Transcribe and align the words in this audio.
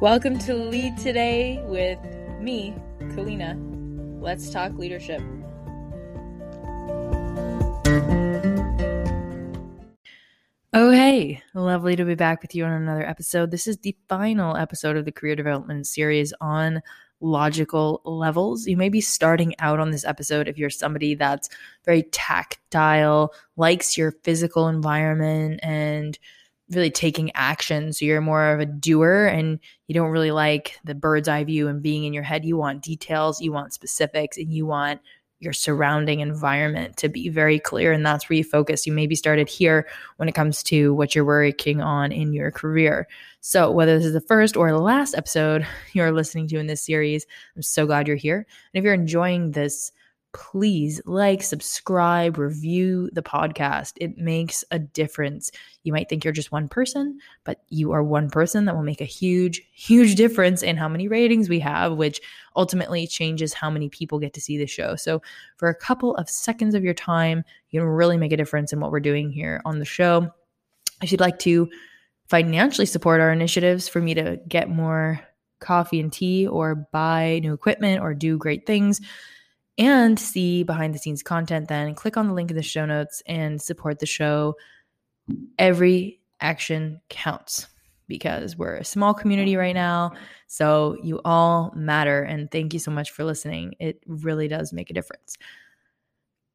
Welcome 0.00 0.38
to 0.38 0.54
Lead 0.54 0.96
Today 0.96 1.62
with 1.66 1.98
me, 2.40 2.74
Kalina. 3.00 3.54
Let's 4.18 4.48
talk 4.48 4.72
leadership. 4.78 5.20
Oh, 10.72 10.90
hey, 10.90 11.42
lovely 11.52 11.96
to 11.96 12.06
be 12.06 12.14
back 12.14 12.40
with 12.40 12.54
you 12.54 12.64
on 12.64 12.72
another 12.72 13.06
episode. 13.06 13.50
This 13.50 13.66
is 13.66 13.76
the 13.76 13.94
final 14.08 14.56
episode 14.56 14.96
of 14.96 15.04
the 15.04 15.12
career 15.12 15.36
development 15.36 15.86
series 15.86 16.32
on 16.40 16.80
logical 17.20 18.00
levels. 18.06 18.66
You 18.66 18.78
may 18.78 18.88
be 18.88 19.02
starting 19.02 19.54
out 19.58 19.80
on 19.80 19.90
this 19.90 20.06
episode 20.06 20.48
if 20.48 20.56
you're 20.56 20.70
somebody 20.70 21.14
that's 21.14 21.50
very 21.84 22.04
tactile, 22.04 23.34
likes 23.58 23.98
your 23.98 24.12
physical 24.22 24.66
environment, 24.66 25.60
and 25.62 26.18
really 26.70 26.90
taking 26.90 27.30
action. 27.34 27.92
So 27.92 28.04
you're 28.04 28.20
more 28.20 28.52
of 28.52 28.60
a 28.60 28.66
doer 28.66 29.26
and 29.26 29.58
you 29.88 29.94
don't 29.94 30.10
really 30.10 30.30
like 30.30 30.78
the 30.84 30.94
bird's 30.94 31.28
eye 31.28 31.44
view 31.44 31.68
and 31.68 31.82
being 31.82 32.04
in 32.04 32.12
your 32.12 32.22
head. 32.22 32.44
You 32.44 32.56
want 32.56 32.82
details, 32.82 33.40
you 33.40 33.52
want 33.52 33.72
specifics, 33.72 34.36
and 34.36 34.52
you 34.52 34.66
want 34.66 35.00
your 35.40 35.52
surrounding 35.54 36.20
environment 36.20 36.98
to 36.98 37.08
be 37.08 37.28
very 37.28 37.58
clear. 37.58 37.92
And 37.92 38.04
that's 38.04 38.28
where 38.28 38.36
you 38.36 38.44
focus. 38.44 38.86
You 38.86 38.92
maybe 38.92 39.14
started 39.14 39.48
here 39.48 39.88
when 40.18 40.28
it 40.28 40.34
comes 40.34 40.62
to 40.64 40.94
what 40.94 41.14
you're 41.14 41.24
working 41.24 41.80
on 41.80 42.12
in 42.12 42.32
your 42.32 42.50
career. 42.50 43.08
So, 43.40 43.70
whether 43.70 43.96
this 43.96 44.06
is 44.06 44.12
the 44.12 44.20
first 44.20 44.56
or 44.56 44.70
the 44.70 44.78
last 44.78 45.14
episode 45.14 45.66
you're 45.92 46.12
listening 46.12 46.46
to 46.48 46.58
in 46.58 46.66
this 46.66 46.82
series, 46.82 47.26
I'm 47.56 47.62
so 47.62 47.86
glad 47.86 48.06
you're 48.06 48.16
here. 48.16 48.46
And 48.74 48.78
if 48.78 48.84
you're 48.84 48.94
enjoying 48.94 49.52
this, 49.52 49.92
please 50.32 51.00
like, 51.06 51.42
subscribe, 51.42 52.38
review 52.38 53.10
the 53.12 53.22
podcast. 53.22 53.94
It 53.96 54.16
makes 54.16 54.64
a 54.70 54.78
difference. 54.78 55.50
You 55.82 55.92
might 55.92 56.08
think 56.08 56.24
you're 56.24 56.32
just 56.32 56.52
one 56.52 56.68
person, 56.68 57.18
but 57.44 57.62
you 57.68 57.92
are 57.92 58.02
one 58.02 58.30
person 58.30 58.64
that 58.64 58.74
will 58.74 58.82
make 58.82 59.00
a 59.00 59.06
huge, 59.06 59.62
huge 59.72 60.14
difference 60.14 60.62
in 60.62 60.76
how 60.76 60.88
many 60.88 61.08
ratings 61.08 61.48
we 61.48 61.60
have, 61.60 61.94
which 61.96 62.20
ultimately 62.56 63.06
changes 63.06 63.52
how 63.52 63.70
many 63.70 63.88
people 63.88 64.18
get 64.18 64.32
to 64.34 64.40
see 64.40 64.56
the 64.56 64.66
show. 64.66 64.96
So, 64.96 65.22
for 65.56 65.68
a 65.68 65.74
couple 65.74 66.14
of 66.16 66.30
seconds 66.30 66.74
of 66.74 66.84
your 66.84 66.94
time, 66.94 67.44
you 67.70 67.80
can 67.80 67.88
really 67.88 68.16
make 68.16 68.32
a 68.32 68.36
difference 68.36 68.72
in 68.72 68.80
what 68.80 68.92
we're 68.92 69.00
doing 69.00 69.30
here 69.30 69.60
on 69.64 69.78
the 69.78 69.84
show. 69.84 70.30
If 71.02 71.10
you'd 71.10 71.20
like 71.20 71.38
to 71.40 71.68
financially 72.28 72.86
support 72.86 73.20
our 73.20 73.32
initiatives 73.32 73.88
for 73.88 74.00
me 74.00 74.14
to 74.14 74.38
get 74.48 74.68
more 74.68 75.20
coffee 75.58 76.00
and 76.00 76.12
tea 76.12 76.46
or 76.46 76.74
buy 76.74 77.40
new 77.42 77.52
equipment 77.52 78.00
or 78.00 78.14
do 78.14 78.38
great 78.38 78.66
things, 78.66 79.00
and 79.80 80.20
see 80.20 80.62
behind 80.62 80.94
the 80.94 80.98
scenes 80.98 81.22
content, 81.22 81.68
then 81.68 81.94
click 81.94 82.18
on 82.18 82.28
the 82.28 82.34
link 82.34 82.50
in 82.50 82.56
the 82.56 82.62
show 82.62 82.84
notes 82.84 83.22
and 83.26 83.60
support 83.60 83.98
the 83.98 84.06
show. 84.06 84.54
Every 85.58 86.20
action 86.38 87.00
counts 87.08 87.66
because 88.06 88.58
we're 88.58 88.76
a 88.76 88.84
small 88.84 89.14
community 89.14 89.56
right 89.56 89.74
now. 89.74 90.12
So 90.48 90.98
you 91.02 91.22
all 91.24 91.72
matter. 91.74 92.22
And 92.22 92.50
thank 92.50 92.74
you 92.74 92.78
so 92.78 92.90
much 92.90 93.10
for 93.10 93.24
listening. 93.24 93.74
It 93.80 94.02
really 94.06 94.48
does 94.48 94.70
make 94.70 94.90
a 94.90 94.94
difference. 94.94 95.38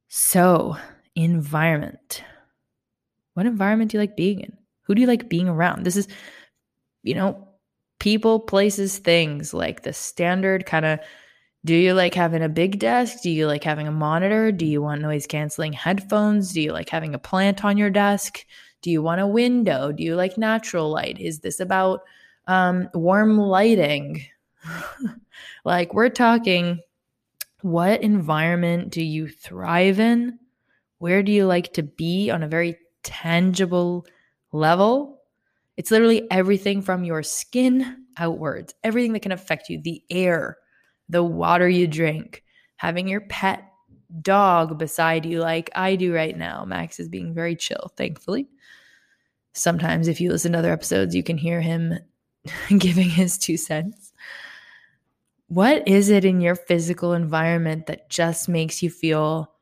So, 0.06 0.76
environment. 1.16 2.22
What 3.34 3.46
environment 3.46 3.90
do 3.90 3.96
you 3.96 4.02
like 4.02 4.16
being 4.16 4.40
in? 4.40 4.56
Who 4.82 4.94
do 4.94 5.00
you 5.00 5.08
like 5.08 5.28
being 5.28 5.48
around? 5.48 5.84
This 5.84 5.96
is, 5.96 6.06
you 7.02 7.14
know, 7.14 7.48
people, 7.98 8.38
places, 8.38 8.98
things 8.98 9.52
like 9.52 9.82
the 9.82 9.92
standard 9.92 10.64
kind 10.64 10.84
of 10.86 11.00
do 11.66 11.74
you 11.74 11.94
like 11.94 12.14
having 12.14 12.44
a 12.44 12.48
big 12.48 12.78
desk? 12.78 13.22
Do 13.22 13.30
you 13.30 13.48
like 13.48 13.64
having 13.64 13.88
a 13.88 13.92
monitor? 13.92 14.52
Do 14.52 14.64
you 14.64 14.80
want 14.80 15.02
noise 15.02 15.26
canceling 15.26 15.72
headphones? 15.72 16.52
Do 16.52 16.60
you 16.60 16.72
like 16.72 16.88
having 16.88 17.12
a 17.12 17.18
plant 17.18 17.64
on 17.64 17.76
your 17.76 17.90
desk? 17.90 18.46
Do 18.82 18.90
you 18.90 19.02
want 19.02 19.20
a 19.20 19.26
window? 19.26 19.90
Do 19.90 20.04
you 20.04 20.14
like 20.14 20.38
natural 20.38 20.88
light? 20.90 21.18
Is 21.18 21.40
this 21.40 21.58
about 21.58 22.02
um, 22.46 22.88
warm 22.94 23.36
lighting? 23.36 24.24
like, 25.64 25.92
we're 25.92 26.08
talking 26.08 26.78
what 27.62 28.00
environment 28.00 28.90
do 28.90 29.02
you 29.02 29.26
thrive 29.26 29.98
in? 29.98 30.38
Where 30.98 31.24
do 31.24 31.32
you 31.32 31.46
like 31.46 31.72
to 31.72 31.82
be 31.82 32.30
on 32.30 32.44
a 32.44 32.48
very 32.48 32.76
tangible 33.02 34.06
level? 34.52 35.20
It's 35.76 35.90
literally 35.90 36.30
everything 36.30 36.80
from 36.80 37.02
your 37.02 37.24
skin 37.24 38.04
outwards, 38.18 38.72
everything 38.84 39.14
that 39.14 39.22
can 39.22 39.32
affect 39.32 39.68
you, 39.68 39.80
the 39.82 40.00
air 40.10 40.58
the 41.08 41.22
water 41.22 41.68
you 41.68 41.86
drink, 41.86 42.42
having 42.76 43.08
your 43.08 43.20
pet 43.22 43.72
dog 44.22 44.78
beside 44.78 45.26
you, 45.26 45.40
like 45.40 45.70
I 45.74 45.96
do 45.96 46.14
right 46.14 46.36
now. 46.36 46.64
Max 46.64 47.00
is 47.00 47.08
being 47.08 47.34
very 47.34 47.56
chill, 47.56 47.92
thankfully. 47.96 48.48
Sometimes, 49.52 50.08
if 50.08 50.20
you 50.20 50.30
listen 50.30 50.52
to 50.52 50.58
other 50.58 50.72
episodes, 50.72 51.14
you 51.14 51.22
can 51.22 51.38
hear 51.38 51.60
him 51.60 51.98
giving 52.78 53.08
his 53.08 53.38
two 53.38 53.56
cents. 53.56 54.12
What 55.48 55.86
is 55.86 56.10
it 56.10 56.24
in 56.24 56.40
your 56.40 56.56
physical 56.56 57.12
environment 57.12 57.86
that 57.86 58.10
just 58.10 58.48
makes 58.48 58.82
you 58.82 58.90
feel 58.90 59.52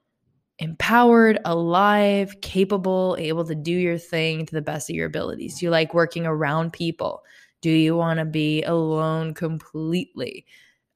empowered, 0.59 1.39
alive, 1.45 2.41
capable, 2.41 3.17
able 3.19 3.45
to 3.45 3.55
do 3.55 3.73
your 3.73 3.99
thing 3.99 4.47
to 4.47 4.55
the 4.55 4.63
best 4.63 4.89
of 4.89 4.97
your 4.97 5.07
abilities? 5.07 5.59
Do 5.59 5.67
you 5.67 5.71
like 5.71 5.93
working 5.93 6.27
around 6.27 6.73
people? 6.73 7.23
Do 7.61 7.71
you 7.71 7.97
want 7.97 8.19
to 8.19 8.25
be 8.25 8.63
alone 8.63 9.35
completely? 9.35 10.47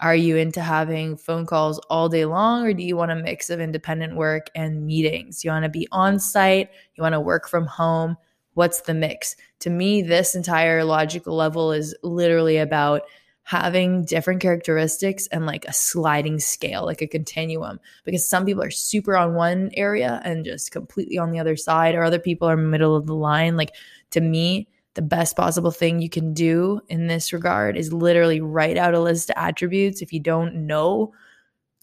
Are 0.01 0.15
you 0.15 0.37
into 0.37 0.61
having 0.61 1.17
phone 1.17 1.45
calls 1.45 1.79
all 1.91 2.09
day 2.09 2.25
long, 2.25 2.65
or 2.65 2.73
do 2.73 2.85
you 2.85 2.97
want 2.97 3.11
a 3.11 3.17
mix 3.17 3.51
of 3.51 3.61
independent 3.61 4.15
work 4.15 4.49
and 4.55 4.87
meetings? 4.87 5.45
You 5.45 5.51
want 5.51 5.65
to 5.65 5.69
be 5.69 5.89
on 5.91 6.21
site, 6.21 6.71
you 6.95 7.03
want 7.03 7.15
to 7.15 7.21
work 7.21 7.49
from 7.49 7.67
home. 7.67 8.17
What's 8.55 8.83
the 8.83 8.95
mix? 8.95 9.35
To 9.61 9.71
me, 9.71 10.03
this 10.03 10.35
entire 10.35 10.85
logical 10.85 11.35
level 11.35 11.73
is 11.73 11.97
literally 12.03 12.59
about 12.59 13.03
having 13.43 14.05
different 14.05 14.43
characteristics 14.43 15.27
and 15.29 15.47
like 15.47 15.65
a 15.65 15.73
sliding 15.73 16.39
scale, 16.39 16.85
like 16.85 17.01
a 17.01 17.07
continuum. 17.07 17.81
Because 18.05 18.29
some 18.29 18.45
people 18.45 18.63
are 18.63 18.71
super 18.71 19.17
on 19.17 19.35
one 19.35 19.71
area 19.73 20.21
and 20.23 20.45
just 20.45 20.71
completely 20.71 21.19
on 21.19 21.33
the 21.33 21.41
other 21.41 21.57
side, 21.57 21.95
or 21.95 22.03
other 22.05 22.19
people 22.19 22.49
are 22.49 22.57
middle 22.57 22.95
of 22.95 23.07
the 23.07 23.15
line. 23.15 23.57
Like 23.57 23.75
to 24.11 24.21
me, 24.21 24.69
the 24.99 25.03
best 25.03 25.37
possible 25.37 25.71
thing 25.71 26.03
you 26.03 26.11
can 26.11 26.35
do 26.35 26.81
in 26.89 27.07
this 27.07 27.33
regard 27.33 27.77
is 27.77 27.93
literally 27.93 28.41
write 28.41 28.77
out 28.77 28.95
a 28.95 29.01
list 29.01 29.31
of 29.31 29.35
attributes. 29.37 30.03
If 30.03 30.13
you 30.13 30.19
don't 30.19 30.67
know, 30.67 31.13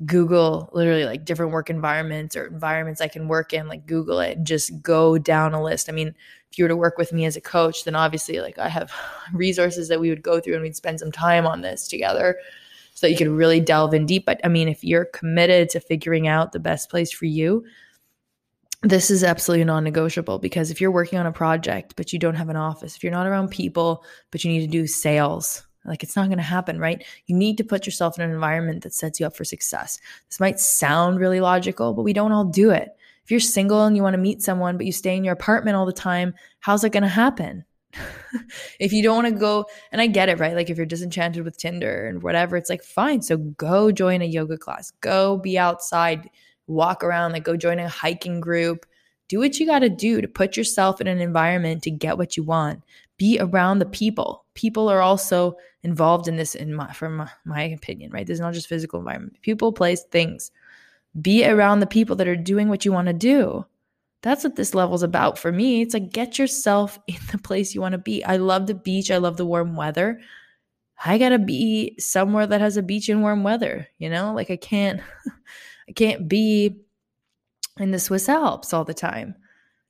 Google 0.06 0.70
literally 0.74 1.06
like 1.06 1.24
different 1.24 1.54
work 1.54 1.70
environments 1.70 2.36
or 2.36 2.48
environments 2.48 3.00
I 3.00 3.08
can 3.08 3.30
work 3.30 3.54
in, 3.54 3.70
like 3.70 3.86
Google 3.86 4.20
it 4.20 4.36
and 4.38 4.46
just 4.46 4.82
go 4.82 5.18
down 5.18 5.54
a 5.54 5.64
list. 5.64 5.88
I 5.88 5.94
mean, 5.94 6.10
if 6.52 6.58
you 6.58 6.66
were 6.66 6.70
to 6.70 6.76
work 6.76 6.98
with 6.98 7.14
me 7.14 7.24
as 7.24 7.38
a 7.38 7.42
coach, 7.42 7.86
then 7.86 7.96
obviously 7.96 8.42
like 8.42 8.60
I 8.60 8.68
have 8.68 8.92
resources 9.34 9.88
that 9.88 10.02
we 10.02 10.10
would 10.10 10.22
go 10.22 10.42
through 10.42 10.56
and 10.56 10.64
we'd 10.64 10.76
spend 10.76 11.00
some 11.00 11.14
time 11.14 11.48
on 11.48 11.62
this 11.62 11.88
together 11.88 12.38
so 12.96 13.08
that 13.08 13.12
you 13.12 13.18
could 13.18 13.30
really 13.30 13.62
delve 13.62 13.94
in 13.94 14.06
deep. 14.06 14.26
But 14.26 14.42
I 14.44 14.50
mean, 14.50 14.68
if 14.68 14.84
you're 14.84 15.06
committed 15.06 15.70
to 15.70 15.80
figuring 15.80 16.28
out 16.28 16.52
the 16.52 16.60
best 16.60 16.90
place 16.90 17.14
for 17.14 17.28
you, 17.28 17.64
this 18.86 19.10
is 19.10 19.24
absolutely 19.24 19.66
non 19.66 19.84
negotiable 19.84 20.38
because 20.38 20.70
if 20.70 20.80
you're 20.80 20.92
working 20.92 21.18
on 21.18 21.26
a 21.26 21.32
project, 21.32 21.96
but 21.96 22.14
you 22.14 22.20
don't 22.20 22.36
have 22.36 22.50
an 22.50 22.56
office, 22.56 22.96
if 22.96 23.04
you're 23.04 23.12
not 23.12 23.28
around 23.28 23.50
people, 23.50 24.04
but 24.32 24.44
you 24.44 24.52
need 24.52 24.62
to 24.62 24.68
do 24.68 24.86
sales, 24.86 25.66
like 25.86 26.04
it's 26.04 26.16
not 26.16 26.28
going 26.28 26.38
to 26.38 26.44
happen, 26.44 26.80
right? 26.80 27.04
You 27.26 27.36
need 27.36 27.58
to 27.58 27.64
put 27.64 27.86
yourself 27.86 28.18
in 28.18 28.24
an 28.24 28.32
environment 28.32 28.84
that 28.84 28.94
sets 28.94 29.20
you 29.20 29.26
up 29.26 29.36
for 29.36 29.44
success. 29.44 30.00
This 30.30 30.40
might 30.40 30.60
sound 30.60 31.20
really 31.20 31.40
logical, 31.40 31.94
but 31.94 32.04
we 32.04 32.14
don't 32.14 32.32
all 32.32 32.46
do 32.46 32.70
it. 32.70 32.90
If 33.24 33.32
you're 33.32 33.40
single 33.40 33.86
and 33.86 33.96
you 33.96 34.04
want 34.04 34.14
to 34.14 34.20
meet 34.20 34.44
someone, 34.44 34.78
but 34.78 34.86
you 34.86 34.92
stay 34.92 35.18
in 35.18 35.24
your 35.24 35.34
apartment 35.34 35.76
all 35.76 35.88
the 35.88 35.94
time, 35.94 36.36
how's 36.60 36.84
it 36.84 36.92
going 36.92 37.04
to 37.04 37.10
happen? 37.10 37.66
if 38.80 38.94
you 38.94 39.02
don't 39.02 39.16
want 39.16 39.34
to 39.34 39.40
go, 39.40 39.66
and 39.92 40.00
I 40.00 40.06
get 40.08 40.30
it, 40.30 40.40
right? 40.40 40.54
Like 40.54 40.70
if 40.70 40.78
you're 40.78 40.86
disenchanted 40.86 41.44
with 41.44 41.58
Tinder 41.58 42.08
and 42.08 42.22
whatever, 42.22 42.56
it's 42.56 42.70
like, 42.70 42.84
fine. 42.84 43.24
So 43.24 43.38
go 43.38 43.92
join 43.92 44.22
a 44.22 44.26
yoga 44.26 44.58
class, 44.58 44.92
go 45.02 45.38
be 45.38 45.58
outside, 45.58 46.30
walk 46.68 47.04
around, 47.04 47.34
like 47.34 47.44
go 47.44 47.58
join 47.58 47.80
a 47.80 47.88
hiking 47.88 48.40
group. 48.40 48.86
Do 49.28 49.40
what 49.40 49.60
you 49.60 49.66
got 49.66 49.80
to 49.80 49.90
do 49.90 50.22
to 50.22 50.28
put 50.28 50.56
yourself 50.56 51.02
in 51.02 51.08
an 51.08 51.20
environment 51.20 51.84
to 51.84 51.92
get 51.92 52.18
what 52.18 52.38
you 52.38 52.44
want. 52.44 52.84
Be 53.18 53.40
around 53.40 53.80
the 53.80 53.86
people. 53.86 54.46
People 54.54 54.88
are 54.90 55.02
also 55.02 55.56
involved 55.84 56.28
in 56.28 56.36
this, 56.36 56.54
in 56.54 56.74
my, 56.74 56.92
from 56.94 57.18
my, 57.18 57.30
my 57.44 57.64
opinion, 57.64 58.12
right? 58.12 58.28
This 58.28 58.36
is 58.36 58.42
not 58.42 58.54
just 58.54 58.68
physical 58.68 59.00
environment. 59.00 59.38
People, 59.42 59.72
place, 59.72 60.04
things. 60.04 60.52
Be 61.20 61.48
around 61.48 61.80
the 61.80 61.88
people 61.88 62.16
that 62.18 62.28
are 62.28 62.36
doing 62.36 62.70
what 62.70 62.86
you 62.86 62.92
want 62.92 63.08
to 63.08 63.14
do. 63.14 63.66
That's 64.22 64.44
what 64.44 64.56
this 64.56 64.74
level's 64.74 65.04
about 65.04 65.38
for 65.38 65.52
me. 65.52 65.82
It's 65.82 65.94
like 65.94 66.12
get 66.12 66.38
yourself 66.38 67.00
in 67.08 67.18
the 67.32 67.38
place 67.38 67.74
you 67.74 67.82
want 67.82 67.94
to 67.94 68.00
be. 68.00 68.24
I 68.24 68.38
love 68.38 68.68
the 68.68 68.74
beach. 68.74 69.12
I 69.12 69.18
love 69.18 69.38
the 69.38 69.46
warm 69.46 69.76
weather. 69.76 70.20
I 71.04 71.18
gotta 71.18 71.40
be 71.40 71.96
somewhere 72.00 72.48
that 72.48 72.62
has 72.62 72.78
a 72.78 72.82
beach 72.84 73.10
and 73.10 73.22
warm 73.22 73.44
weather, 73.44 73.88
you 73.98 74.10
know? 74.10 74.34
Like 74.34 74.50
I 74.50 74.56
can't 74.56 75.02
I 75.88 75.92
can't 75.94 76.28
be 76.28 76.82
in 77.80 77.92
the 77.92 78.00
Swiss 78.00 78.30
Alps 78.30 78.74
all 78.74 78.86
the 78.86 78.94
time 78.94 79.36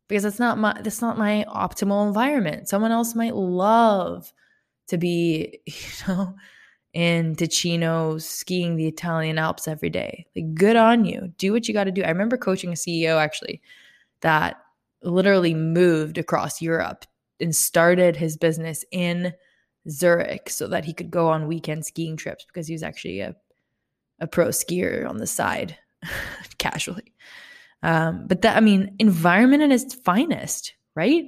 because 0.07 0.23
that's 0.23 0.39
not 0.39 0.57
my 0.57 0.79
that's 0.81 1.01
not 1.01 1.17
my 1.17 1.45
optimal 1.47 2.07
environment. 2.07 2.67
Someone 2.67 2.91
else 2.91 3.15
might 3.15 3.35
love 3.35 4.31
to 4.87 4.97
be, 4.97 5.59
you 5.65 5.73
know, 6.07 6.35
in 6.93 7.35
Ticino 7.35 8.21
skiing 8.21 8.75
the 8.75 8.87
Italian 8.87 9.37
Alps 9.37 9.67
every 9.67 9.89
day. 9.89 10.25
Like 10.35 10.55
good 10.55 10.75
on 10.75 11.05
you. 11.05 11.33
Do 11.37 11.51
what 11.51 11.67
you 11.67 11.73
got 11.73 11.85
to 11.85 11.91
do. 11.91 12.03
I 12.03 12.09
remember 12.09 12.37
coaching 12.37 12.71
a 12.71 12.75
CEO 12.75 13.21
actually 13.21 13.61
that 14.21 14.57
literally 15.03 15.53
moved 15.53 16.17
across 16.17 16.61
Europe 16.61 17.05
and 17.39 17.55
started 17.55 18.15
his 18.15 18.37
business 18.37 18.85
in 18.91 19.33
Zurich 19.89 20.49
so 20.49 20.67
that 20.67 20.85
he 20.85 20.93
could 20.93 21.11
go 21.11 21.27
on 21.27 21.47
weekend 21.47 21.85
skiing 21.85 22.17
trips 22.17 22.45
because 22.45 22.67
he 22.67 22.73
was 22.73 22.81
actually 22.81 23.19
a, 23.19 23.35
a 24.19 24.25
pro 24.25 24.47
skier 24.47 25.07
on 25.07 25.17
the 25.17 25.27
side 25.27 25.77
casually. 26.57 27.13
Um, 27.83 28.25
but 28.27 28.41
that, 28.41 28.57
I 28.57 28.61
mean, 28.61 28.95
environment 28.99 29.63
at 29.63 29.71
its 29.71 29.93
finest, 29.93 30.73
right? 30.95 31.25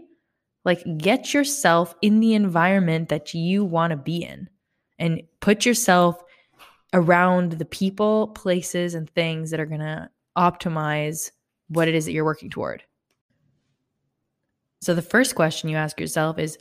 Like, 0.66 0.84
get 0.98 1.34
yourself 1.34 1.94
in 2.02 2.20
the 2.20 2.34
environment 2.34 3.10
that 3.10 3.34
you 3.34 3.64
want 3.64 3.92
to 3.92 3.98
be 3.98 4.24
in 4.24 4.50
and 5.00 5.22
put 5.40 5.66
yourself 5.66 6.22
around 6.94 7.54
the 7.54 7.66
people, 7.66 8.30
places, 8.30 8.94
and 8.96 9.10
things 9.10 9.52
that 9.52 9.60
are 9.60 9.66
going 9.66 9.82
to 9.82 10.10
optimize 10.38 11.32
what 11.70 11.88
it 11.88 11.96
is 11.96 12.06
that 12.06 12.12
you're 12.12 12.26
working 12.26 12.50
toward. 12.50 12.84
So, 14.82 14.94
the 14.94 15.02
first 15.02 15.36
question 15.36 15.70
you 15.70 15.78
ask 15.78 16.00
yourself 16.00 16.40
is, 16.40 16.58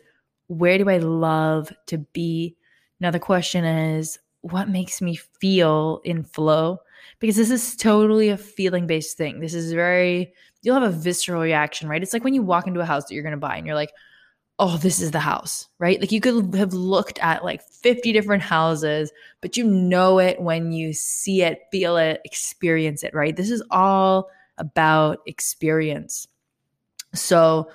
where 0.49 0.79
do 0.79 0.89
I 0.89 0.99
love 0.99 1.73
to 1.87 1.99
be? 1.99 2.57
Now, 3.01 3.11
the 3.11 3.21
question 3.21 3.65
is, 3.65 4.19
what 4.41 4.69
makes 4.69 5.03
me 5.03 5.17
feel 5.17 6.01
in 6.05 6.23
flow? 6.23 6.79
Because 7.19 7.37
this 7.37 7.51
is 7.51 7.77
totally 7.77 8.29
a 8.29 8.37
feeling 8.37 8.87
based 8.87 9.17
thing. 9.17 9.41
This 9.41 9.55
is 9.55 9.73
very, 9.73 10.33
you'll 10.63 10.81
have 10.81 10.95
a 10.95 10.97
visceral 10.97 11.43
reaction, 11.43 11.89
right? 11.89 12.03
It's 12.03 12.13
like 12.13 12.25
when 12.25 12.35
you 12.35 12.43
walk 12.43 12.67
into 12.67 12.81
a 12.81 12.85
house 12.85 13.05
that 13.05 13.15
you're 13.15 13.23
going 13.23 13.33
to 13.33 13.39
buy 13.39 13.57
and 13.57 13.67
you're 13.67 13.75
like, 13.75 13.93
oh, 14.59 14.79
this 14.79 15.01
is 15.01 15.11
the 15.11 15.21
house, 15.21 15.69
right? 15.79 16.01
Like 16.01 16.13
you 16.13 16.21
could 16.21 16.55
have 16.55 16.73
looked 16.73 17.19
at 17.19 17.45
like 17.45 17.63
50 17.63 18.13
different 18.13 18.43
houses, 18.43 19.13
but 19.41 19.57
you 19.57 19.65
know 19.65 20.19
it 20.19 20.41
when 20.41 20.73
you 20.73 20.93
see 20.93 21.43
it, 21.43 21.61
feel 21.71 21.97
it, 21.97 22.21
experience 22.25 23.03
it, 23.03 23.13
right? 23.13 23.37
This 23.37 23.51
is 23.51 23.63
all 23.71 24.31
about 24.59 25.19
experience. 25.27 26.27
So, 27.15 27.71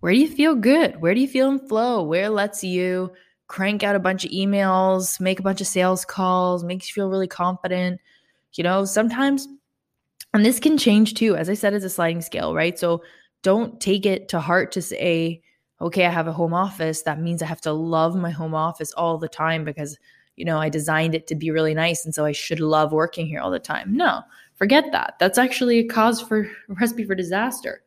where 0.00 0.12
do 0.12 0.18
you 0.18 0.28
feel 0.28 0.54
good? 0.54 1.00
Where 1.00 1.14
do 1.14 1.20
you 1.20 1.28
feel 1.28 1.50
in 1.50 1.58
flow? 1.68 2.02
Where 2.02 2.30
lets 2.30 2.64
you 2.64 3.12
crank 3.48 3.82
out 3.82 3.96
a 3.96 4.00
bunch 4.00 4.24
of 4.24 4.30
emails, 4.30 5.20
make 5.20 5.40
a 5.40 5.42
bunch 5.42 5.60
of 5.60 5.66
sales 5.66 6.04
calls, 6.04 6.64
makes 6.64 6.88
you 6.88 6.94
feel 6.94 7.10
really 7.10 7.28
confident? 7.28 8.00
You 8.54 8.64
know, 8.64 8.84
sometimes, 8.84 9.46
and 10.34 10.44
this 10.44 10.60
can 10.60 10.76
change 10.76 11.14
too. 11.14 11.36
As 11.36 11.48
I 11.48 11.54
said, 11.54 11.74
it's 11.74 11.84
a 11.84 11.90
sliding 11.90 12.20
scale, 12.20 12.54
right? 12.54 12.78
So 12.78 13.02
don't 13.42 13.80
take 13.80 14.06
it 14.06 14.28
to 14.30 14.40
heart 14.40 14.72
to 14.72 14.82
say, 14.82 15.42
okay, 15.80 16.04
I 16.04 16.10
have 16.10 16.26
a 16.26 16.32
home 16.32 16.52
office. 16.52 17.02
That 17.02 17.20
means 17.20 17.42
I 17.42 17.46
have 17.46 17.60
to 17.62 17.72
love 17.72 18.14
my 18.14 18.30
home 18.30 18.54
office 18.54 18.92
all 18.92 19.18
the 19.18 19.28
time 19.28 19.64
because, 19.64 19.98
you 20.36 20.44
know, 20.44 20.58
I 20.58 20.68
designed 20.68 21.14
it 21.14 21.26
to 21.28 21.34
be 21.34 21.50
really 21.50 21.74
nice. 21.74 22.04
And 22.04 22.14
so 22.14 22.24
I 22.24 22.32
should 22.32 22.60
love 22.60 22.92
working 22.92 23.26
here 23.26 23.40
all 23.40 23.50
the 23.50 23.58
time. 23.58 23.96
No, 23.96 24.22
forget 24.56 24.92
that. 24.92 25.14
That's 25.18 25.38
actually 25.38 25.78
a 25.78 25.88
cause 25.88 26.20
for 26.20 26.40
a 26.42 26.48
recipe 26.80 27.04
for 27.04 27.14
disaster. 27.14 27.82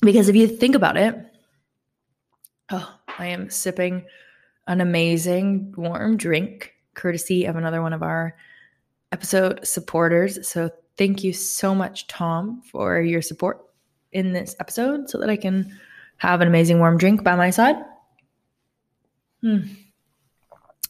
Because 0.00 0.28
if 0.28 0.36
you 0.36 0.46
think 0.46 0.74
about 0.74 0.96
it, 0.96 1.16
oh, 2.70 2.94
I 3.18 3.26
am 3.26 3.50
sipping 3.50 4.04
an 4.66 4.80
amazing 4.80 5.74
warm 5.76 6.16
drink 6.16 6.74
courtesy 6.98 7.46
of 7.46 7.56
another 7.56 7.80
one 7.80 7.92
of 7.92 8.02
our 8.02 8.36
episode 9.12 9.66
supporters. 9.66 10.46
So 10.46 10.70
thank 10.96 11.24
you 11.24 11.32
so 11.32 11.74
much, 11.74 12.06
Tom, 12.08 12.60
for 12.62 13.00
your 13.00 13.22
support 13.22 13.64
in 14.12 14.32
this 14.32 14.56
episode 14.60 15.08
so 15.08 15.18
that 15.18 15.30
I 15.30 15.36
can 15.36 15.78
have 16.18 16.40
an 16.40 16.48
amazing 16.48 16.78
warm 16.78 16.98
drink 16.98 17.22
by 17.22 17.36
my 17.36 17.50
side. 17.50 17.76
Hmm. 19.40 19.60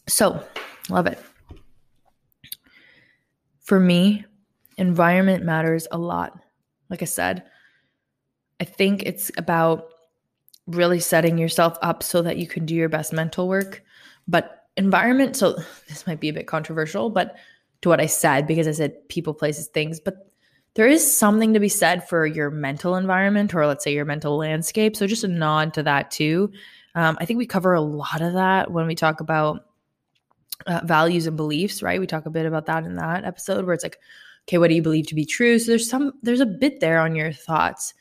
So, 0.08 0.42
love 0.88 1.06
it. 1.06 1.18
For 3.60 3.78
me, 3.78 4.24
environment 4.78 5.44
matters 5.44 5.86
a 5.90 5.98
lot. 5.98 6.38
Like 6.88 7.02
I 7.02 7.04
said, 7.04 7.44
I 8.58 8.64
think 8.64 9.02
it's 9.02 9.30
about 9.36 9.92
really 10.66 11.00
setting 11.00 11.36
yourself 11.36 11.76
up 11.82 12.02
so 12.02 12.22
that 12.22 12.38
you 12.38 12.46
can 12.46 12.64
do 12.64 12.74
your 12.74 12.88
best 12.88 13.12
mental 13.12 13.48
work. 13.48 13.82
But 14.26 14.57
environment, 14.78 15.36
so 15.36 15.58
this 15.88 16.06
might 16.06 16.20
be 16.20 16.30
a 16.30 16.32
bit 16.32 16.46
controversial, 16.46 17.10
but 17.10 17.36
to 17.82 17.88
what 17.88 18.00
I 18.00 18.06
said, 18.06 18.46
because 18.46 18.66
I 18.66 18.72
said 18.72 19.08
people, 19.08 19.34
places, 19.34 19.66
things, 19.66 20.00
but 20.00 20.30
there 20.74 20.88
is 20.88 21.18
something 21.18 21.54
to 21.54 21.60
be 21.60 21.68
said 21.68 22.08
for 22.08 22.24
your 22.24 22.50
mental 22.50 22.96
environment 22.96 23.54
or 23.54 23.66
let's 23.66 23.84
say 23.84 23.92
your 23.92 24.04
mental 24.04 24.36
landscape. 24.36 24.96
So 24.96 25.06
just 25.06 25.24
a 25.24 25.28
nod 25.28 25.74
to 25.74 25.82
that 25.82 26.10
too. 26.10 26.52
Um, 26.94 27.18
I 27.20 27.24
think 27.24 27.38
we 27.38 27.46
cover 27.46 27.74
a 27.74 27.80
lot 27.80 28.22
of 28.22 28.34
that 28.34 28.70
when 28.70 28.86
we 28.86 28.94
talk 28.94 29.20
about 29.20 29.66
uh, 30.66 30.80
values 30.84 31.26
and 31.26 31.36
beliefs, 31.36 31.82
right? 31.82 32.00
We 32.00 32.06
talk 32.06 32.26
a 32.26 32.30
bit 32.30 32.46
about 32.46 32.66
that 32.66 32.84
in 32.84 32.94
that 32.96 33.24
episode 33.24 33.64
where 33.64 33.74
it's 33.74 33.84
like, 33.84 33.98
okay, 34.46 34.58
what 34.58 34.68
do 34.68 34.74
you 34.74 34.82
believe 34.82 35.08
to 35.08 35.14
be 35.14 35.24
true? 35.24 35.58
So 35.58 35.72
there's 35.72 35.90
some, 35.90 36.12
there's 36.22 36.40
a 36.40 36.46
bit 36.46 36.80
there 36.80 37.00
on 37.00 37.14
your 37.14 37.32
thoughts. 37.32 37.94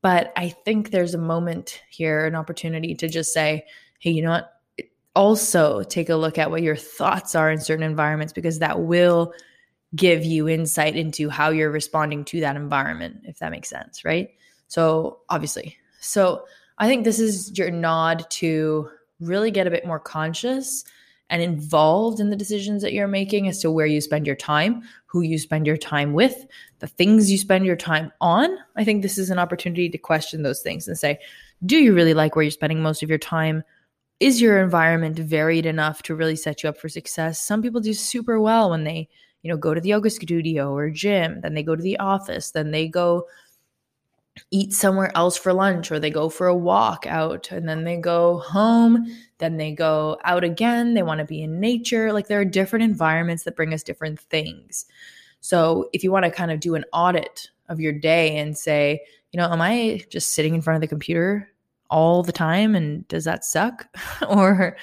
But 0.00 0.32
I 0.36 0.50
think 0.50 0.90
there's 0.90 1.14
a 1.14 1.18
moment 1.18 1.82
here, 1.88 2.26
an 2.26 2.34
opportunity 2.34 2.94
to 2.96 3.08
just 3.08 3.32
say, 3.32 3.64
hey, 3.98 4.10
you 4.10 4.22
know 4.22 4.30
what? 4.30 4.53
Also, 5.14 5.82
take 5.84 6.08
a 6.08 6.16
look 6.16 6.38
at 6.38 6.50
what 6.50 6.62
your 6.62 6.76
thoughts 6.76 7.34
are 7.34 7.50
in 7.50 7.60
certain 7.60 7.84
environments 7.84 8.32
because 8.32 8.58
that 8.58 8.80
will 8.80 9.32
give 9.94 10.24
you 10.24 10.48
insight 10.48 10.96
into 10.96 11.28
how 11.28 11.50
you're 11.50 11.70
responding 11.70 12.24
to 12.24 12.40
that 12.40 12.56
environment, 12.56 13.20
if 13.24 13.38
that 13.38 13.52
makes 13.52 13.68
sense, 13.68 14.04
right? 14.04 14.30
So, 14.66 15.20
obviously. 15.28 15.76
So, 16.00 16.44
I 16.78 16.88
think 16.88 17.04
this 17.04 17.20
is 17.20 17.56
your 17.56 17.70
nod 17.70 18.28
to 18.30 18.90
really 19.20 19.52
get 19.52 19.68
a 19.68 19.70
bit 19.70 19.86
more 19.86 20.00
conscious 20.00 20.84
and 21.30 21.40
involved 21.42 22.20
in 22.20 22.30
the 22.30 22.36
decisions 22.36 22.82
that 22.82 22.92
you're 22.92 23.08
making 23.08 23.48
as 23.48 23.60
to 23.60 23.70
where 23.70 23.86
you 23.86 24.00
spend 24.00 24.26
your 24.26 24.36
time, 24.36 24.82
who 25.06 25.22
you 25.22 25.38
spend 25.38 25.66
your 25.66 25.76
time 25.76 26.12
with, 26.12 26.44
the 26.80 26.86
things 26.86 27.30
you 27.30 27.38
spend 27.38 27.64
your 27.64 27.76
time 27.76 28.12
on. 28.20 28.56
I 28.76 28.84
think 28.84 29.02
this 29.02 29.16
is 29.16 29.30
an 29.30 29.38
opportunity 29.38 29.88
to 29.88 29.98
question 29.98 30.42
those 30.42 30.60
things 30.60 30.86
and 30.86 30.98
say, 30.98 31.18
do 31.64 31.78
you 31.78 31.94
really 31.94 32.14
like 32.14 32.36
where 32.36 32.42
you're 32.42 32.50
spending 32.50 32.82
most 32.82 33.02
of 33.02 33.08
your 33.08 33.18
time? 33.18 33.64
Is 34.20 34.40
your 34.40 34.62
environment 34.62 35.18
varied 35.18 35.66
enough 35.66 36.02
to 36.04 36.14
really 36.14 36.36
set 36.36 36.62
you 36.62 36.68
up 36.68 36.78
for 36.78 36.88
success? 36.88 37.40
Some 37.40 37.62
people 37.62 37.80
do 37.80 37.92
super 37.94 38.40
well 38.40 38.70
when 38.70 38.84
they, 38.84 39.08
you 39.42 39.50
know, 39.50 39.56
go 39.56 39.74
to 39.74 39.80
the 39.80 39.90
yoga 39.90 40.10
studio 40.10 40.72
or 40.74 40.90
gym, 40.90 41.40
then 41.40 41.54
they 41.54 41.62
go 41.62 41.76
to 41.76 41.82
the 41.82 41.98
office, 41.98 42.52
then 42.52 42.70
they 42.70 42.88
go 42.88 43.26
eat 44.50 44.72
somewhere 44.72 45.16
else 45.16 45.36
for 45.36 45.52
lunch 45.52 45.90
or 45.90 45.98
they 45.98 46.10
go 46.10 46.28
for 46.28 46.46
a 46.46 46.56
walk 46.56 47.06
out 47.06 47.50
and 47.52 47.68
then 47.68 47.84
they 47.84 47.96
go 47.96 48.38
home 48.38 49.06
then 49.38 49.56
they 49.56 49.70
go 49.72 50.18
out 50.24 50.42
again 50.42 50.94
they 50.94 51.02
want 51.02 51.18
to 51.18 51.24
be 51.24 51.42
in 51.42 51.60
nature 51.60 52.12
like 52.12 52.26
there 52.26 52.40
are 52.40 52.44
different 52.44 52.84
environments 52.84 53.44
that 53.44 53.56
bring 53.56 53.72
us 53.72 53.82
different 53.82 54.18
things 54.18 54.86
so 55.40 55.88
if 55.92 56.02
you 56.02 56.10
want 56.10 56.24
to 56.24 56.30
kind 56.30 56.50
of 56.50 56.58
do 56.58 56.74
an 56.74 56.84
audit 56.92 57.48
of 57.68 57.78
your 57.78 57.92
day 57.92 58.36
and 58.36 58.58
say 58.58 59.00
you 59.30 59.38
know 59.38 59.50
am 59.50 59.60
i 59.60 60.00
just 60.10 60.32
sitting 60.32 60.54
in 60.54 60.60
front 60.60 60.76
of 60.76 60.80
the 60.80 60.88
computer 60.88 61.48
all 61.90 62.22
the 62.22 62.32
time 62.32 62.74
and 62.74 63.06
does 63.08 63.24
that 63.24 63.44
suck 63.44 63.86
or 64.28 64.76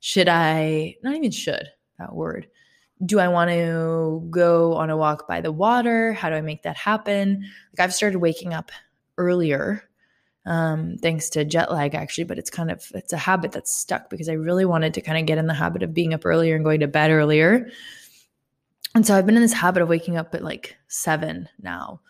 should 0.00 0.28
i 0.28 0.94
not 1.02 1.14
even 1.14 1.30
should 1.30 1.68
that 1.98 2.14
word 2.14 2.48
do 3.04 3.20
I 3.20 3.28
want 3.28 3.50
to 3.50 4.26
go 4.30 4.72
on 4.72 4.88
a 4.88 4.96
walk 4.96 5.28
by 5.28 5.42
the 5.42 5.52
water? 5.52 6.14
How 6.14 6.30
do 6.30 6.34
I 6.34 6.40
make 6.40 6.62
that 6.62 6.78
happen? 6.78 7.44
Like 7.70 7.84
I've 7.84 7.92
started 7.92 8.20
waking 8.20 8.54
up 8.54 8.72
earlier 9.18 9.86
um, 10.46 10.96
thanks 10.98 11.28
to 11.30 11.44
jet 11.44 11.72
lag 11.72 11.94
actually 11.94 12.24
but 12.24 12.38
it's 12.38 12.50
kind 12.50 12.70
of 12.70 12.84
it's 12.94 13.12
a 13.12 13.18
habit 13.18 13.50
that's 13.52 13.76
stuck 13.76 14.08
because 14.08 14.28
i 14.28 14.32
really 14.32 14.64
wanted 14.64 14.94
to 14.94 15.00
kind 15.00 15.18
of 15.18 15.26
get 15.26 15.38
in 15.38 15.46
the 15.46 15.54
habit 15.54 15.82
of 15.82 15.92
being 15.92 16.14
up 16.14 16.24
earlier 16.24 16.54
and 16.54 16.64
going 16.64 16.80
to 16.80 16.86
bed 16.86 17.10
earlier 17.10 17.68
and 18.94 19.04
so 19.04 19.14
i've 19.14 19.26
been 19.26 19.36
in 19.36 19.42
this 19.42 19.52
habit 19.52 19.82
of 19.82 19.88
waking 19.88 20.16
up 20.16 20.34
at 20.34 20.44
like 20.44 20.76
7 20.86 21.48
now 21.60 22.00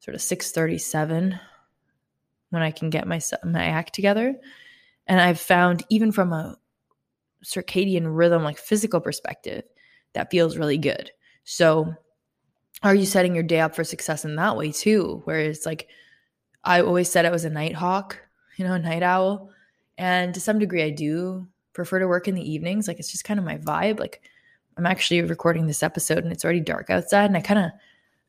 sort 0.00 0.14
of 0.14 0.22
6:37 0.22 1.38
when 2.52 2.62
i 2.62 2.70
can 2.70 2.90
get 2.90 3.06
my 3.06 3.20
my 3.44 3.64
act 3.64 3.94
together 3.94 4.34
and 5.06 5.20
i've 5.20 5.40
found 5.40 5.84
even 5.90 6.12
from 6.12 6.32
a 6.32 6.56
circadian 7.44 8.16
rhythm 8.16 8.44
like 8.44 8.58
physical 8.58 9.00
perspective 9.00 9.64
that 10.12 10.30
feels 10.30 10.56
really 10.56 10.78
good 10.78 11.10
so 11.44 11.92
are 12.82 12.94
you 12.94 13.06
setting 13.06 13.34
your 13.34 13.44
day 13.44 13.60
up 13.60 13.74
for 13.74 13.84
success 13.84 14.24
in 14.24 14.36
that 14.36 14.56
way 14.56 14.70
too 14.70 15.20
where 15.24 15.40
it's 15.40 15.66
like 15.66 15.88
I 16.64 16.80
always 16.80 17.10
said 17.10 17.26
I 17.26 17.30
was 17.30 17.44
a 17.44 17.50
night 17.50 17.74
hawk, 17.74 18.20
you 18.56 18.64
know, 18.64 18.74
a 18.74 18.78
night 18.78 19.02
owl. 19.02 19.50
And 19.98 20.32
to 20.34 20.40
some 20.40 20.58
degree, 20.58 20.82
I 20.82 20.90
do 20.90 21.46
prefer 21.72 21.98
to 21.98 22.08
work 22.08 22.28
in 22.28 22.34
the 22.34 22.50
evenings. 22.50 22.86
Like 22.86 22.98
it's 22.98 23.10
just 23.10 23.24
kind 23.24 23.38
of 23.38 23.44
my 23.44 23.58
vibe. 23.58 23.98
Like 23.98 24.22
I'm 24.76 24.86
actually 24.86 25.22
recording 25.22 25.66
this 25.66 25.82
episode 25.82 26.18
and 26.18 26.32
it's 26.32 26.44
already 26.44 26.60
dark 26.60 26.90
outside. 26.90 27.26
And 27.26 27.36
I 27.36 27.40
kind 27.40 27.60
of, 27.60 27.70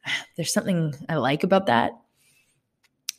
there's 0.36 0.54
something 0.54 0.94
I 1.10 1.16
like 1.16 1.44
about 1.44 1.68
that. 1.68 1.92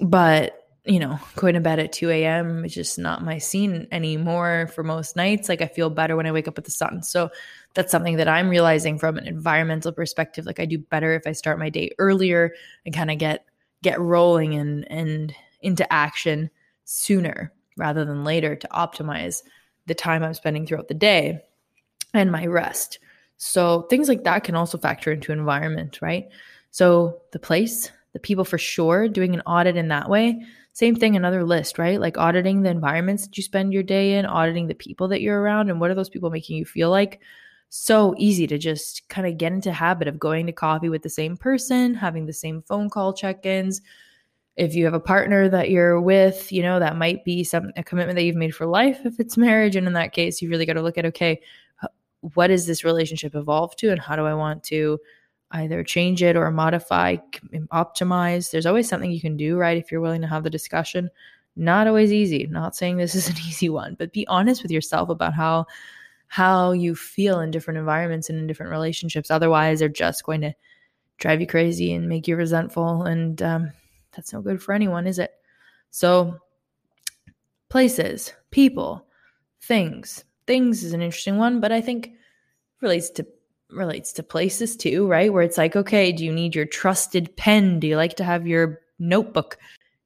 But, 0.00 0.63
you 0.86 0.98
know, 0.98 1.18
going 1.36 1.54
to 1.54 1.60
bed 1.60 1.78
at 1.78 1.92
2 1.92 2.10
a.m. 2.10 2.64
is 2.64 2.74
just 2.74 2.98
not 2.98 3.24
my 3.24 3.38
scene 3.38 3.88
anymore 3.90 4.70
for 4.74 4.82
most 4.82 5.16
nights. 5.16 5.48
Like 5.48 5.62
I 5.62 5.66
feel 5.66 5.88
better 5.88 6.14
when 6.14 6.26
I 6.26 6.32
wake 6.32 6.46
up 6.46 6.56
with 6.56 6.66
the 6.66 6.70
sun. 6.70 7.02
So 7.02 7.30
that's 7.72 7.90
something 7.90 8.16
that 8.16 8.28
I'm 8.28 8.50
realizing 8.50 8.98
from 8.98 9.16
an 9.16 9.26
environmental 9.26 9.92
perspective. 9.92 10.44
Like 10.44 10.60
I 10.60 10.66
do 10.66 10.78
better 10.78 11.14
if 11.14 11.26
I 11.26 11.32
start 11.32 11.58
my 11.58 11.70
day 11.70 11.90
earlier 11.98 12.52
and 12.84 12.94
kind 12.94 13.10
of 13.10 13.18
get 13.18 13.46
get 13.82 14.00
rolling 14.00 14.54
and 14.54 14.90
and 14.90 15.34
into 15.62 15.90
action 15.90 16.50
sooner 16.84 17.52
rather 17.76 18.04
than 18.04 18.24
later 18.24 18.54
to 18.54 18.68
optimize 18.68 19.42
the 19.86 19.94
time 19.94 20.22
I'm 20.22 20.34
spending 20.34 20.66
throughout 20.66 20.88
the 20.88 20.94
day 20.94 21.40
and 22.12 22.30
my 22.30 22.46
rest. 22.46 22.98
So 23.38 23.82
things 23.90 24.08
like 24.08 24.24
that 24.24 24.44
can 24.44 24.54
also 24.54 24.78
factor 24.78 25.12
into 25.12 25.32
environment, 25.32 26.00
right? 26.00 26.28
So 26.70 27.22
the 27.32 27.38
place, 27.38 27.90
the 28.12 28.18
people 28.18 28.44
for 28.44 28.58
sure, 28.58 29.08
doing 29.08 29.34
an 29.34 29.42
audit 29.42 29.76
in 29.76 29.88
that 29.88 30.08
way. 30.08 30.42
Same 30.74 30.96
thing, 30.96 31.16
another 31.16 31.44
list, 31.44 31.78
right? 31.78 32.00
Like 32.00 32.18
auditing 32.18 32.62
the 32.62 32.70
environments 32.70 33.24
that 33.24 33.36
you 33.36 33.42
spend 33.44 33.72
your 33.72 33.84
day 33.84 34.18
in, 34.18 34.26
auditing 34.26 34.66
the 34.66 34.74
people 34.74 35.08
that 35.08 35.22
you're 35.22 35.40
around, 35.40 35.70
and 35.70 35.80
what 35.80 35.90
are 35.90 35.94
those 35.94 36.10
people 36.10 36.30
making 36.30 36.56
you 36.56 36.64
feel 36.64 36.90
like? 36.90 37.20
So 37.68 38.14
easy 38.18 38.46
to 38.48 38.58
just 38.58 39.08
kind 39.08 39.26
of 39.26 39.38
get 39.38 39.52
into 39.52 39.72
habit 39.72 40.08
of 40.08 40.18
going 40.18 40.46
to 40.46 40.52
coffee 40.52 40.88
with 40.88 41.02
the 41.02 41.08
same 41.08 41.36
person, 41.36 41.94
having 41.94 42.26
the 42.26 42.32
same 42.32 42.62
phone 42.62 42.90
call 42.90 43.14
check-ins. 43.14 43.80
If 44.56 44.74
you 44.74 44.84
have 44.84 44.94
a 44.94 45.00
partner 45.00 45.48
that 45.48 45.70
you're 45.70 46.00
with, 46.00 46.52
you 46.52 46.62
know, 46.62 46.78
that 46.78 46.96
might 46.96 47.24
be 47.24 47.44
some 47.44 47.72
a 47.76 47.82
commitment 47.82 48.16
that 48.16 48.24
you've 48.24 48.36
made 48.36 48.54
for 48.54 48.66
life 48.66 49.00
if 49.04 49.18
it's 49.18 49.36
marriage. 49.36 49.76
And 49.76 49.86
in 49.86 49.92
that 49.94 50.12
case, 50.12 50.42
you 50.42 50.48
really 50.48 50.66
got 50.66 50.74
to 50.74 50.82
look 50.82 50.98
at 50.98 51.06
okay, 51.06 51.40
what 52.20 52.50
is 52.50 52.66
this 52.66 52.84
relationship 52.84 53.34
evolve 53.34 53.76
to 53.76 53.90
and 53.90 54.00
how 54.00 54.16
do 54.16 54.24
I 54.24 54.34
want 54.34 54.62
to 54.64 54.98
either 55.54 55.82
change 55.84 56.22
it 56.22 56.36
or 56.36 56.50
modify, 56.50 57.16
optimize. 57.72 58.50
There's 58.50 58.66
always 58.66 58.88
something 58.88 59.10
you 59.10 59.20
can 59.20 59.36
do, 59.36 59.56
right? 59.56 59.76
If 59.76 59.90
you're 59.90 60.00
willing 60.00 60.20
to 60.20 60.26
have 60.26 60.42
the 60.42 60.50
discussion. 60.50 61.08
Not 61.56 61.86
always 61.86 62.12
easy. 62.12 62.46
Not 62.48 62.74
saying 62.74 62.96
this 62.96 63.14
is 63.14 63.28
an 63.28 63.36
easy 63.36 63.68
one, 63.68 63.94
but 63.98 64.12
be 64.12 64.26
honest 64.26 64.62
with 64.62 64.72
yourself 64.72 65.08
about 65.08 65.34
how 65.34 65.66
how 66.26 66.72
you 66.72 66.96
feel 66.96 67.40
in 67.40 67.50
different 67.52 67.78
environments 67.78 68.28
and 68.28 68.38
in 68.38 68.46
different 68.46 68.72
relationships. 68.72 69.30
Otherwise, 69.30 69.78
they're 69.78 69.88
just 69.88 70.24
going 70.24 70.40
to 70.40 70.52
drive 71.18 71.40
you 71.40 71.46
crazy 71.46 71.92
and 71.92 72.08
make 72.08 72.26
you 72.26 72.34
resentful, 72.34 73.04
and 73.04 73.40
um, 73.40 73.70
that's 74.12 74.32
no 74.32 74.40
good 74.40 74.60
for 74.60 74.72
anyone, 74.74 75.06
is 75.06 75.20
it? 75.20 75.30
So, 75.90 76.40
places, 77.68 78.32
people, 78.50 79.06
things. 79.60 80.24
Things 80.46 80.82
is 80.82 80.92
an 80.92 81.02
interesting 81.02 81.38
one, 81.38 81.60
but 81.60 81.70
I 81.70 81.80
think 81.80 82.10
relates 82.80 83.10
to 83.10 83.26
relates 83.74 84.12
to 84.14 84.22
places 84.22 84.76
too, 84.76 85.06
right? 85.06 85.32
Where 85.32 85.42
it's 85.42 85.58
like, 85.58 85.76
okay, 85.76 86.12
do 86.12 86.24
you 86.24 86.32
need 86.32 86.54
your 86.54 86.66
trusted 86.66 87.36
pen? 87.36 87.80
Do 87.80 87.86
you 87.86 87.96
like 87.96 88.16
to 88.16 88.24
have 88.24 88.46
your 88.46 88.80
notebook? 88.98 89.58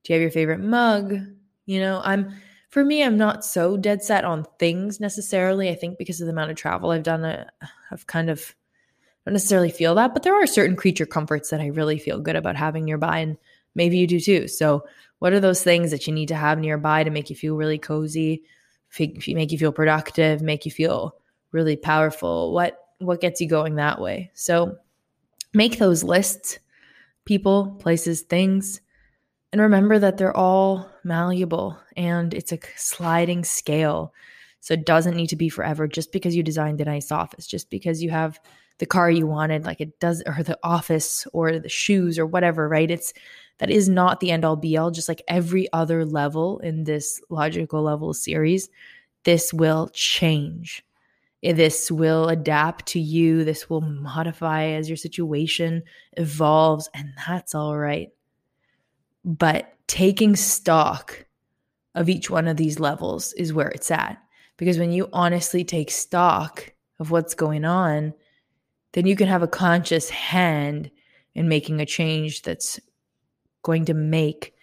Do 0.05 0.13
you 0.13 0.15
have 0.15 0.23
your 0.23 0.31
favorite 0.31 0.61
mug? 0.61 1.19
You 1.67 1.81
know, 1.81 2.01
I'm 2.05 2.35
for 2.71 2.85
me, 2.85 3.03
I'm 3.03 3.17
not 3.17 3.45
so 3.45 3.77
dead 3.77 4.03
set 4.03 4.25
on 4.25 4.47
things 4.59 5.01
necessarily. 5.01 5.71
I 5.71 5.75
think 5.75 5.99
because 5.99 6.21
of 6.21 6.27
the 6.27 6.33
amount 6.33 6.51
of 6.51 6.57
travel 6.57 6.91
I've 6.91 7.03
done, 7.03 7.25
uh, 7.25 7.47
I've 7.91 8.07
kind 8.07 8.29
of 8.29 8.55
don't 9.25 9.33
necessarily 9.33 9.71
feel 9.71 9.95
that, 9.97 10.15
but 10.15 10.23
there 10.23 10.35
are 10.35 10.47
certain 10.47 10.77
creature 10.77 11.07
comforts 11.07 11.51
that 11.51 11.61
I 11.61 11.67
really 11.67 11.99
feel 11.99 12.21
good 12.21 12.37
about 12.37 12.57
having 12.57 12.85
nearby, 12.85 13.19
and 13.19 13.37
maybe 13.75 13.99
you 13.99 14.07
do 14.07 14.21
too. 14.21 14.49
So, 14.49 14.85
what 15.19 15.33
are 15.33 15.41
those 15.41 15.63
things 15.63 15.91
that 15.91 16.07
you 16.07 16.15
need 16.15 16.29
to 16.29 16.35
have 16.35 16.59
nearby 16.59 17.05
to 17.05 17.11
make 17.11 17.29
you 17.29 17.37
feel 17.37 17.57
really 17.57 17.79
cozy, 17.79 18.43
make 18.99 19.53
you 19.53 19.59
feel 19.59 19.73
productive, 19.73 20.41
make 20.41 20.65
you 20.65 20.71
feel 20.71 21.17
really 21.53 21.77
powerful? 21.77 22.53
What 22.53 22.79
what 22.99 23.21
gets 23.21 23.41
you 23.41 23.49
going 23.49 23.77
that 23.77 24.01
way. 24.01 24.31
So 24.35 24.77
make 25.55 25.79
those 25.79 26.03
lists, 26.03 26.59
people, 27.25 27.77
places, 27.79 28.23
things, 28.23 28.81
and 29.53 29.63
remember 29.63 29.99
that 29.99 30.19
they're 30.19 30.37
all 30.37 30.91
malleable 31.05 31.79
and 31.97 32.35
it's 32.35 32.53
a 32.53 32.59
sliding 32.77 33.45
scale. 33.45 34.13
So 34.61 34.75
it 34.75 34.85
doesn't 34.85 35.17
need 35.17 35.29
to 35.29 35.37
be 35.37 35.49
forever 35.49 35.87
just 35.87 36.13
because 36.13 36.37
you 36.37 36.43
designed 36.43 36.81
a 36.81 36.85
nice 36.85 37.11
office, 37.11 37.47
just 37.47 37.71
because 37.71 38.03
you 38.03 38.11
have 38.11 38.39
the 38.79 38.87
car 38.87 39.11
you 39.11 39.27
wanted, 39.27 39.65
like 39.65 39.81
it 39.81 39.99
does, 40.01 40.23
or 40.27 40.43
the 40.43 40.59
office 40.63 41.27
or 41.33 41.59
the 41.59 41.69
shoes 41.69 42.19
or 42.19 42.27
whatever, 42.27 42.69
right? 42.69 42.91
It's 42.91 43.13
that 43.59 43.71
is 43.71 43.89
not 43.89 44.21
the 44.21 44.31
end 44.31 44.45
all 44.45 44.57
be 44.57 44.77
all, 44.77 44.91
just 44.91 45.09
like 45.09 45.23
every 45.27 45.73
other 45.73 46.05
level 46.05 46.59
in 46.61 46.85
this 46.85 47.21
logical 47.29 47.83
level 47.83 48.15
series. 48.15 48.69
This 49.25 49.53
will 49.53 49.89
change. 49.93 50.85
This 51.43 51.91
will 51.91 52.29
adapt 52.29 52.87
to 52.87 53.01
you. 53.01 53.45
This 53.45 53.71
will 53.71 53.81
modify 53.81 54.71
as 54.71 54.89
your 54.89 54.97
situation 54.97 55.85
evolves, 56.17 56.89
and 56.95 57.13
that's 57.27 57.55
all 57.55 57.79
right. 57.79 58.11
But 59.25 59.73
taking 59.87 60.37
stock 60.37 61.27
of 61.95 62.09
each 62.09 62.31
one 62.31 62.49
of 62.49 62.57
these 62.57 62.81
levels 62.81 63.33
is 63.35 63.53
where 63.53 63.69
it's 63.69 63.91
at. 63.91 64.23
Because 64.57 64.79
when 64.79 64.93
you 64.93 65.09
honestly 65.13 65.65
take 65.65 65.91
stock 65.91 66.73
of 66.99 67.11
what's 67.11 67.35
going 67.35 67.65
on, 67.65 68.15
then 68.93 69.07
you 69.07 69.15
can 69.15 69.29
have 69.29 69.43
a 69.43 69.49
conscious 69.49 70.11
hand 70.11 70.91
in 71.35 71.49
making 71.49 71.81
a 71.81 71.87
change 71.87 72.43
that's 72.43 72.81
going 73.63 73.85
to 73.85 73.95
make 73.95 74.55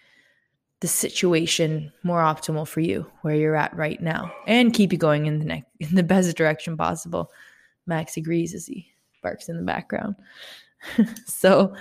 the 0.86 0.90
situation 0.92 1.92
more 2.04 2.20
optimal 2.20 2.64
for 2.64 2.78
you 2.78 3.04
where 3.22 3.34
you're 3.34 3.56
at 3.56 3.76
right 3.76 4.00
now 4.00 4.32
and 4.46 4.72
keep 4.72 4.92
you 4.92 4.98
going 4.98 5.26
in 5.26 5.40
the 5.40 5.62
in 5.80 5.94
the 5.96 6.02
best 6.04 6.36
direction 6.36 6.76
possible. 6.76 7.32
Max 7.88 8.16
agrees 8.16 8.54
as 8.54 8.66
he 8.66 8.86
barks 9.20 9.48
in 9.48 9.56
the 9.56 9.64
background. 9.64 10.14
so 11.26 11.74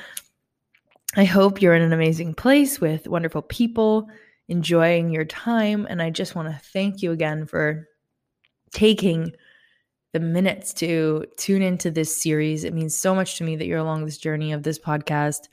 I 1.15 1.24
hope 1.24 1.62
you're 1.62 1.75
in 1.75 1.83
an 1.83 1.93
amazing 1.93 2.33
place 2.33 2.81
with 2.81 3.07
wonderful 3.07 3.43
people, 3.43 4.09
enjoying 4.47 5.12
your 5.12 5.25
time. 5.25 5.85
And 5.88 6.01
I 6.01 6.09
just 6.09 6.33
want 6.33 6.50
to 6.50 6.59
thank 6.74 7.03
you 7.03 7.12
again 7.12 7.45
for 7.45 7.88
taking 8.71 9.33
the 10.13 10.19
minutes 10.19 10.74
to 10.74 11.25
tune 11.38 11.62
into 11.62 11.91
this 11.91 12.19
series. 12.19 12.63
It 12.63 12.74
means 12.74 12.97
so 12.97 13.13
much 13.13 13.38
to 13.38 13.43
me 13.43 13.55
that 13.55 13.67
you're 13.67 13.77
along 13.77 14.05
this 14.05 14.17
journey 14.17 14.51
of 14.51 14.63
this 14.63 14.79
podcast. 14.79 15.47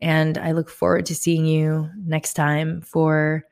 And 0.00 0.38
I 0.38 0.52
look 0.52 0.70
forward 0.70 1.06
to 1.06 1.14
seeing 1.14 1.44
you 1.44 1.90
next 1.96 2.34
time 2.34 2.80
for 2.80 3.44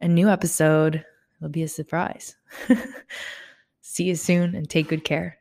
a 0.00 0.08
new 0.08 0.28
episode. 0.28 1.04
It'll 1.38 1.50
be 1.50 1.62
a 1.62 1.68
surprise. 1.68 2.36
See 3.82 4.04
you 4.04 4.16
soon 4.16 4.54
and 4.54 4.68
take 4.68 4.88
good 4.88 5.04
care. 5.04 5.38